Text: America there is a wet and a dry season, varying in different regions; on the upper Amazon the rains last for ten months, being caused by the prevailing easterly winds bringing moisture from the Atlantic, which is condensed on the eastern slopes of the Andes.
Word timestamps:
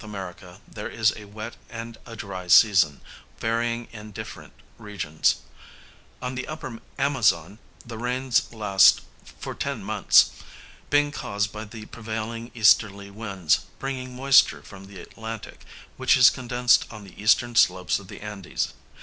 America 0.03 0.59
there 0.67 0.89
is 0.89 1.13
a 1.15 1.25
wet 1.27 1.55
and 1.69 1.99
a 2.07 2.15
dry 2.15 2.47
season, 2.47 3.01
varying 3.39 3.87
in 3.91 4.11
different 4.11 4.51
regions; 4.79 5.35
on 6.23 6.33
the 6.33 6.47
upper 6.47 6.79
Amazon 6.97 7.59
the 7.85 7.99
rains 7.99 8.51
last 8.51 9.01
for 9.37 9.53
ten 9.53 9.83
months, 9.83 10.31
being 10.89 11.11
caused 11.11 11.51
by 11.51 11.63
the 11.63 11.85
prevailing 11.85 12.49
easterly 12.55 13.11
winds 13.11 13.59
bringing 13.77 14.15
moisture 14.15 14.63
from 14.63 14.87
the 14.87 14.99
Atlantic, 14.99 15.63
which 15.97 16.17
is 16.17 16.31
condensed 16.31 16.87
on 16.91 17.03
the 17.03 17.21
eastern 17.21 17.55
slopes 17.55 17.99
of 17.99 18.07
the 18.07 18.21
Andes. 18.21 18.73